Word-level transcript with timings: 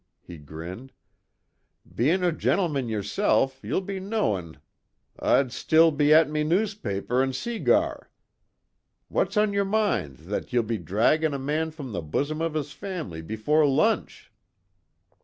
he 0.23 0.39
grinned, 0.39 0.93
"Bein' 1.87 2.23
a 2.23 2.31
gintleman 2.31 2.89
yersilf, 2.89 3.61
ye'll 3.63 3.81
be 3.81 3.99
knowin' 3.99 4.57
Oi'd 5.23 5.51
still 5.51 5.91
be 5.91 6.11
at 6.11 6.27
me 6.27 6.43
newspaper 6.43 7.21
an' 7.21 7.33
seegar. 7.33 8.07
Whut's 9.11 9.37
on 9.37 9.53
yer 9.53 9.63
mind 9.63 10.17
thot 10.17 10.51
ye'll 10.51 10.63
be 10.63 10.79
dhraggin' 10.79 11.35
a 11.35 11.37
mon 11.37 11.69
from 11.69 11.91
the 11.91 12.01
bossom 12.01 12.41
of 12.41 12.55
his 12.55 12.71
family 12.71 13.21
befoor 13.21 13.63
lunch?" 13.67 14.31